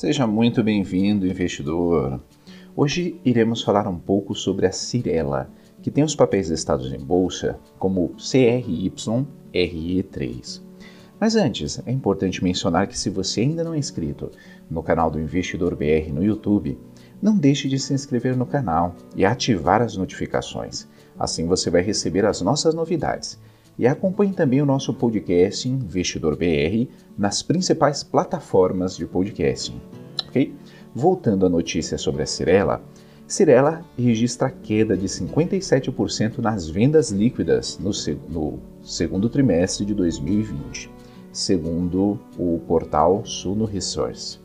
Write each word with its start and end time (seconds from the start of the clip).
Seja 0.00 0.26
muito 0.26 0.62
bem-vindo, 0.62 1.26
investidor. 1.26 2.22
Hoje 2.74 3.20
iremos 3.22 3.62
falar 3.62 3.86
um 3.86 3.98
pouco 3.98 4.34
sobre 4.34 4.66
a 4.66 4.72
Cirela, 4.72 5.50
que 5.82 5.90
tem 5.90 6.02
os 6.02 6.16
papéis 6.16 6.48
listados 6.48 6.90
em 6.90 6.98
bolsa 6.98 7.60
como 7.78 8.14
CRYRE3. 8.16 10.62
Mas 11.20 11.36
antes, 11.36 11.82
é 11.84 11.92
importante 11.92 12.42
mencionar 12.42 12.86
que 12.86 12.98
se 12.98 13.10
você 13.10 13.42
ainda 13.42 13.62
não 13.62 13.74
é 13.74 13.78
inscrito 13.78 14.30
no 14.70 14.82
canal 14.82 15.10
do 15.10 15.20
Investidor 15.20 15.76
BR 15.76 16.10
no 16.10 16.24
YouTube, 16.24 16.78
não 17.20 17.36
deixe 17.36 17.68
de 17.68 17.78
se 17.78 17.92
inscrever 17.92 18.34
no 18.34 18.46
canal 18.46 18.96
e 19.14 19.26
ativar 19.26 19.82
as 19.82 19.98
notificações. 19.98 20.88
Assim 21.18 21.46
você 21.46 21.68
vai 21.68 21.82
receber 21.82 22.24
as 22.24 22.40
nossas 22.40 22.72
novidades. 22.72 23.38
E 23.80 23.86
acompanhe 23.86 24.34
também 24.34 24.60
o 24.60 24.66
nosso 24.66 24.92
podcast 24.92 25.66
Investidor 25.66 26.36
BR 26.36 26.86
nas 27.16 27.42
principais 27.42 28.02
plataformas 28.02 28.94
de 28.94 29.06
podcasting. 29.06 29.80
Ok? 30.28 30.54
Voltando 30.94 31.46
à 31.46 31.48
notícia 31.48 31.96
sobre 31.96 32.22
a 32.22 32.26
Cirela, 32.26 32.82
Cirela 33.26 33.82
registra 33.96 34.50
queda 34.50 34.94
de 34.94 35.06
57% 35.06 36.40
nas 36.40 36.68
vendas 36.68 37.10
líquidas 37.10 37.78
no, 37.78 37.90
no 38.28 38.58
segundo 38.82 39.30
trimestre 39.30 39.86
de 39.86 39.94
2020, 39.94 40.90
segundo 41.32 42.18
o 42.38 42.60
portal 42.68 43.24
Suno 43.24 43.64
Resource. 43.64 44.38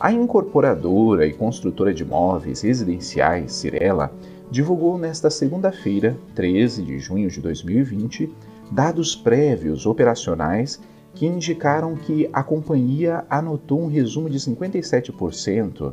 A 0.00 0.10
incorporadora 0.10 1.26
e 1.26 1.34
construtora 1.34 1.92
de 1.92 2.02
imóveis 2.02 2.62
residenciais 2.62 3.52
Cirela 3.52 4.10
divulgou 4.50 4.96
nesta 4.96 5.28
segunda-feira, 5.28 6.16
13 6.34 6.82
de 6.82 6.98
junho 6.98 7.28
de 7.28 7.42
2020, 7.42 8.32
dados 8.70 9.16
prévios 9.16 9.86
operacionais 9.86 10.80
que 11.14 11.26
indicaram 11.26 11.96
que 11.96 12.30
a 12.32 12.42
companhia 12.42 13.24
anotou 13.28 13.82
um 13.82 13.88
resumo 13.88 14.30
de 14.30 14.38
57% 14.38 15.92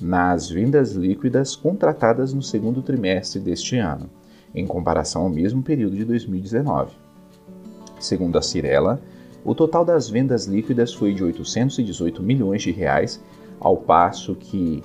nas 0.00 0.50
vendas 0.50 0.92
líquidas 0.92 1.56
contratadas 1.56 2.34
no 2.34 2.42
segundo 2.42 2.82
trimestre 2.82 3.40
deste 3.40 3.76
ano, 3.76 4.10
em 4.54 4.66
comparação 4.66 5.22
ao 5.22 5.30
mesmo 5.30 5.62
período 5.62 5.96
de 5.96 6.04
2019. 6.04 6.92
Segundo 7.98 8.36
a 8.36 8.42
Cirela, 8.42 9.00
o 9.44 9.54
total 9.54 9.84
das 9.84 10.08
vendas 10.08 10.46
líquidas 10.46 10.92
foi 10.92 11.14
de 11.14 11.22
818 11.22 12.22
milhões 12.22 12.62
de 12.62 12.70
reais, 12.70 13.22
ao 13.60 13.76
passo 13.76 14.34
que 14.34 14.82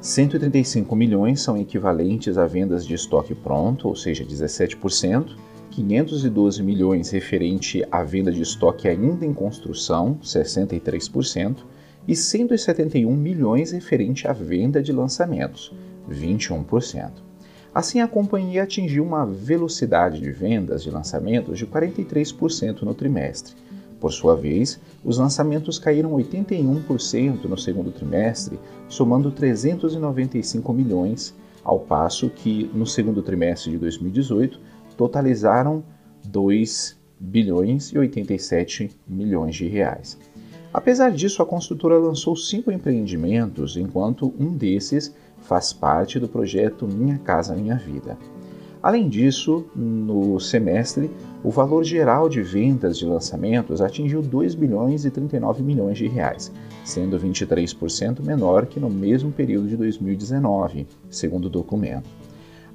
135 0.00 0.94
milhões 0.94 1.40
são 1.40 1.56
equivalentes 1.56 2.36
a 2.38 2.46
vendas 2.46 2.86
de 2.86 2.94
estoque 2.94 3.34
pronto, 3.34 3.88
ou 3.88 3.96
seja, 3.96 4.24
17%, 4.24 5.36
512 5.78 6.60
milhões 6.60 7.10
referente 7.10 7.86
à 7.88 8.02
venda 8.02 8.32
de 8.32 8.42
estoque 8.42 8.88
ainda 8.88 9.24
em 9.24 9.32
construção, 9.32 10.18
63%, 10.20 11.58
e 12.06 12.16
171 12.16 13.14
milhões 13.14 13.70
referente 13.70 14.26
à 14.26 14.32
venda 14.32 14.82
de 14.82 14.92
lançamentos, 14.92 15.72
21%. 16.10 17.12
Assim, 17.72 18.00
a 18.00 18.08
companhia 18.08 18.64
atingiu 18.64 19.04
uma 19.04 19.24
velocidade 19.24 20.20
de 20.20 20.32
vendas 20.32 20.82
de 20.82 20.90
lançamentos 20.90 21.56
de 21.56 21.66
43% 21.66 22.82
no 22.82 22.94
trimestre. 22.94 23.54
Por 24.00 24.12
sua 24.12 24.34
vez, 24.34 24.80
os 25.04 25.18
lançamentos 25.18 25.78
caíram 25.78 26.10
81% 26.12 27.44
no 27.44 27.58
segundo 27.58 27.92
trimestre, 27.92 28.58
somando 28.88 29.30
395 29.30 30.72
milhões, 30.72 31.34
ao 31.62 31.78
passo 31.78 32.30
que 32.30 32.68
no 32.74 32.86
segundo 32.86 33.22
trimestre 33.22 33.70
de 33.70 33.78
2018 33.78 34.58
totalizaram 34.98 35.84
2 36.26 36.98
bilhões 37.20 37.92
e 37.92 37.98
87 37.98 38.90
milhões 39.06 39.54
de 39.54 39.66
reais. 39.68 40.18
Apesar 40.74 41.10
disso, 41.12 41.40
a 41.40 41.46
construtora 41.46 41.96
lançou 41.96 42.36
cinco 42.36 42.70
empreendimentos, 42.70 43.76
enquanto 43.76 44.34
um 44.38 44.54
desses 44.54 45.14
faz 45.40 45.72
parte 45.72 46.18
do 46.18 46.28
projeto 46.28 46.86
Minha 46.86 47.16
Casa 47.18 47.54
Minha 47.54 47.76
Vida. 47.76 48.18
Além 48.82 49.08
disso, 49.08 49.66
no 49.74 50.38
semestre, 50.38 51.10
o 51.42 51.50
valor 51.50 51.84
geral 51.84 52.28
de 52.28 52.42
vendas 52.42 52.98
de 52.98 53.06
lançamentos 53.06 53.80
atingiu 53.80 54.20
2 54.20 54.54
bilhões 54.54 55.04
e 55.04 55.10
39 55.10 55.62
milhões 55.62 55.98
de 55.98 56.06
reais, 56.06 56.52
sendo 56.84 57.18
23% 57.18 58.20
menor 58.24 58.66
que 58.66 58.78
no 58.78 58.90
mesmo 58.90 59.32
período 59.32 59.68
de 59.68 59.76
2019, 59.76 60.86
segundo 61.10 61.46
o 61.46 61.50
documento. 61.50 62.08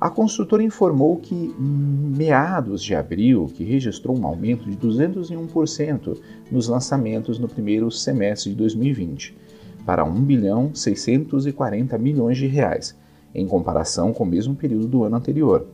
A 0.03 0.09
construtora 0.09 0.61
informou 0.61 1.15
que, 1.15 1.55
meados 1.57 2.83
de 2.83 2.93
abril, 2.93 3.49
que 3.55 3.63
registrou 3.63 4.19
um 4.19 4.27
aumento 4.27 4.69
de 4.69 4.75
201% 4.75 6.19
nos 6.51 6.67
lançamentos 6.67 7.39
no 7.39 7.47
primeiro 7.47 7.89
semestre 7.89 8.49
de 8.49 8.57
2020, 8.57 9.33
para 9.85 10.03
1 10.03 10.13
bilhão 10.25 10.75
640 10.75 11.97
milhões 11.97 12.37
de 12.37 12.47
reais, 12.47 12.99
em 13.33 13.47
comparação 13.47 14.11
com 14.11 14.25
o 14.25 14.27
mesmo 14.27 14.53
período 14.53 14.87
do 14.87 15.05
ano 15.05 15.15
anterior. 15.15 15.67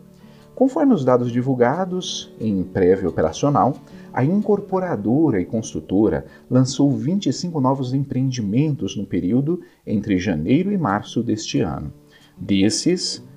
Conforme 0.54 0.94
os 0.94 1.04
dados 1.04 1.32
divulgados 1.32 2.32
em 2.40 2.62
prévia 2.62 3.10
operacional, 3.10 3.78
a 4.14 4.24
incorporadora 4.24 5.42
e 5.42 5.46
construtora 5.46 6.28
lançou 6.48 6.92
25 6.92 7.60
novos 7.60 7.96
empreendimentos 7.96 8.96
no 8.96 9.08
período 9.08 9.62
entre 9.88 10.20
janeiro 10.20 10.72
e 10.72 10.78
março 10.78 11.24
deste 11.24 11.62
ano. 11.62 11.92
Desses, 12.38 13.28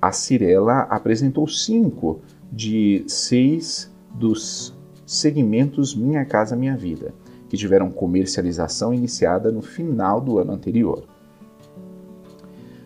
a 0.00 0.12
Cirela 0.12 0.80
apresentou 0.90 1.46
cinco 1.48 2.20
de 2.52 3.04
seis 3.06 3.92
dos 4.14 4.76
segmentos 5.04 5.94
Minha 5.94 6.24
Casa 6.24 6.56
Minha 6.56 6.76
Vida, 6.76 7.14
que 7.48 7.56
tiveram 7.56 7.90
comercialização 7.90 8.92
iniciada 8.92 9.50
no 9.50 9.62
final 9.62 10.20
do 10.20 10.38
ano 10.38 10.52
anterior. 10.52 11.04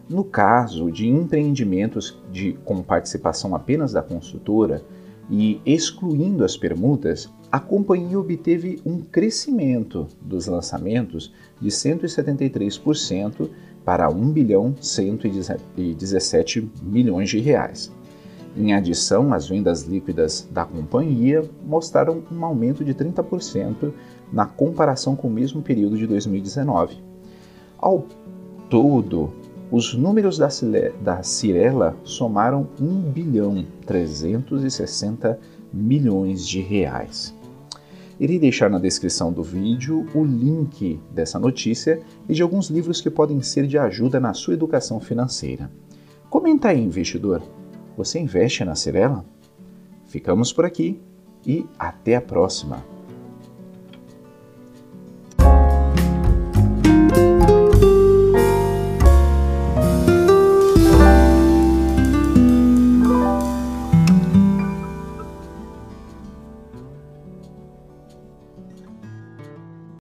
No 0.09 0.25
caso 0.25 0.91
de 0.91 1.09
empreendimentos 1.09 2.21
de, 2.33 2.55
com 2.65 2.83
participação 2.83 3.55
apenas 3.55 3.93
da 3.93 4.03
construtora 4.03 4.83
e 5.29 5.61
excluindo 5.65 6.45
as 6.45 6.57
permutas, 6.57 7.29
a 7.51 7.59
companhia 7.59 8.19
obteve 8.19 8.81
um 8.87 9.01
crescimento 9.01 10.07
dos 10.23 10.47
lançamentos 10.47 11.33
de 11.61 11.69
173% 11.69 13.51
para 13.85 14.09
1 14.09 14.31
bilhão 14.31 14.75
117 14.81 16.71
milhões 16.83 17.29
de 17.29 17.41
reais. 17.41 17.93
Em 18.57 18.75
adição, 18.75 19.33
as 19.33 19.49
vendas 19.49 19.83
líquidas 19.83 20.49
da 20.51 20.65
companhia 20.65 21.49
mostraram 21.65 22.23
um 22.31 22.45
aumento 22.45 22.85
de 22.85 22.95
30% 22.95 23.93
na 24.33 24.45
comparação 24.47 25.15
com 25.15 25.29
o 25.29 25.31
mesmo 25.31 25.63
período 25.63 25.97
de 25.97 26.07
2019. 26.07 26.99
Ao 27.79 28.05
todo, 28.69 29.33
os 29.71 29.95
números 29.95 30.37
da, 30.37 30.49
da 31.01 31.23
Cirela 31.23 31.97
somaram 32.03 32.69
1 32.81 33.03
bilhão 33.13 33.65
360 33.87 35.39
milhões 35.73 36.47
de 36.47 36.61
reais. 36.61 37.35
Irei 38.19 38.39
deixar 38.39 38.69
na 38.69 38.79
descrição 38.79 39.33
do 39.33 39.43
vídeo 39.43 40.07
o 40.15 40.25
link 40.25 41.01
dessa 41.11 41.39
notícia 41.39 42.03
e 42.29 42.35
de 42.35 42.43
alguns 42.43 42.69
livros 42.69 43.01
que 43.01 43.09
podem 43.09 43.41
ser 43.41 43.67
de 43.67 43.79
ajuda 43.79 44.21
na 44.21 44.35
sua 44.35 44.55
educação 44.55 45.01
financeira. 45.01 45.71
Comenta 46.29 46.69
aí, 46.69 46.83
investidor. 46.83 47.41
Você 47.97 48.19
investe 48.19 48.65
na 48.65 48.75
Cirela? 48.75 49.25
Ficamos 50.07 50.53
por 50.53 50.65
aqui 50.65 51.01
e 51.47 51.65
até 51.79 52.17
a 52.17 52.21
próxima! 52.21 53.00